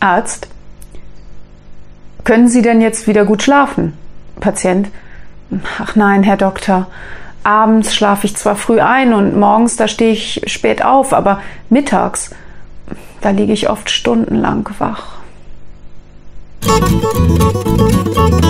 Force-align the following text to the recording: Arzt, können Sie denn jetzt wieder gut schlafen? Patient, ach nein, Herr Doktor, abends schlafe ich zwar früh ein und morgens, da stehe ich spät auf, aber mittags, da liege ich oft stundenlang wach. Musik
Arzt, 0.00 0.48
können 2.24 2.48
Sie 2.48 2.62
denn 2.62 2.80
jetzt 2.80 3.06
wieder 3.06 3.24
gut 3.24 3.42
schlafen? 3.42 3.92
Patient, 4.40 4.88
ach 5.78 5.96
nein, 5.96 6.22
Herr 6.22 6.36
Doktor, 6.36 6.86
abends 7.42 7.94
schlafe 7.94 8.26
ich 8.26 8.36
zwar 8.36 8.56
früh 8.56 8.80
ein 8.80 9.12
und 9.12 9.36
morgens, 9.38 9.76
da 9.76 9.88
stehe 9.88 10.12
ich 10.12 10.42
spät 10.46 10.84
auf, 10.84 11.12
aber 11.12 11.40
mittags, 11.70 12.30
da 13.20 13.30
liege 13.30 13.52
ich 13.52 13.70
oft 13.70 13.90
stundenlang 13.90 14.68
wach. 14.78 15.16
Musik 16.62 18.45